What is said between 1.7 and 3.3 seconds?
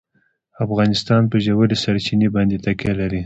سرچینې باندې تکیه لري.